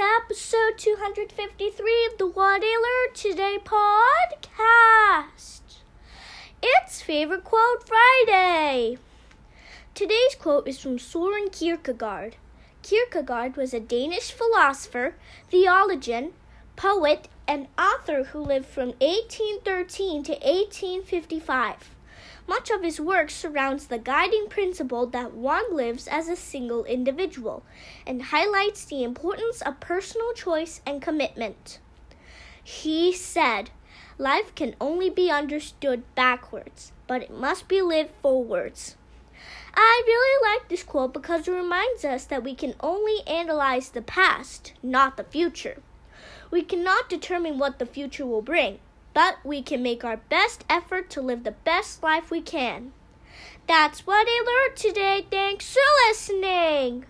Episode 0.00 0.78
253 0.78 2.08
of 2.10 2.16
the 2.16 2.26
What 2.26 2.62
I 2.64 3.08
Today 3.12 3.58
podcast. 3.62 5.60
It's 6.62 7.02
Favorite 7.02 7.44
Quote 7.44 7.86
Friday. 7.86 8.96
Today's 9.94 10.36
quote 10.38 10.66
is 10.66 10.80
from 10.80 10.98
Soren 10.98 11.50
Kierkegaard. 11.50 12.36
Kierkegaard 12.82 13.58
was 13.58 13.74
a 13.74 13.80
Danish 13.80 14.30
philosopher, 14.30 15.16
theologian, 15.50 16.32
poet, 16.76 17.28
and 17.46 17.66
author 17.78 18.24
who 18.24 18.40
lived 18.40 18.66
from 18.66 18.94
1813 19.00 20.22
to 20.22 20.32
1855. 20.32 21.90
Much 22.46 22.70
of 22.70 22.82
his 22.82 23.00
work 23.00 23.30
surrounds 23.30 23.86
the 23.86 23.98
guiding 23.98 24.48
principle 24.48 25.06
that 25.06 25.32
one 25.32 25.74
lives 25.74 26.08
as 26.08 26.28
a 26.28 26.36
single 26.36 26.84
individual 26.84 27.62
and 28.06 28.24
highlights 28.24 28.84
the 28.84 29.02
importance 29.02 29.62
of 29.62 29.80
personal 29.80 30.32
choice 30.32 30.80
and 30.84 31.00
commitment. 31.00 31.78
He 32.62 33.12
said, 33.12 33.70
Life 34.18 34.54
can 34.54 34.76
only 34.80 35.08
be 35.08 35.30
understood 35.30 36.02
backwards, 36.14 36.92
but 37.06 37.22
it 37.22 37.30
must 37.30 37.68
be 37.68 37.80
lived 37.80 38.10
forwards. 38.20 38.96
I 39.74 40.02
really 40.06 40.52
like 40.52 40.68
this 40.68 40.82
quote 40.82 41.14
because 41.14 41.48
it 41.48 41.52
reminds 41.52 42.04
us 42.04 42.24
that 42.26 42.44
we 42.44 42.54
can 42.54 42.74
only 42.80 43.26
analyze 43.26 43.88
the 43.88 44.02
past, 44.02 44.74
not 44.82 45.16
the 45.16 45.24
future. 45.24 45.80
We 46.50 46.62
cannot 46.62 47.08
determine 47.08 47.58
what 47.58 47.78
the 47.78 47.86
future 47.86 48.26
will 48.26 48.42
bring, 48.42 48.80
but 49.14 49.38
we 49.44 49.62
can 49.62 49.82
make 49.82 50.04
our 50.04 50.16
best 50.16 50.64
effort 50.68 51.10
to 51.10 51.20
live 51.20 51.44
the 51.44 51.50
best 51.50 52.02
life 52.02 52.30
we 52.30 52.40
can. 52.40 52.92
That's 53.66 54.06
what 54.06 54.26
I 54.28 54.66
learned 54.66 54.76
today. 54.76 55.26
Thanks 55.30 55.72
for 55.72 56.08
listening. 56.08 57.04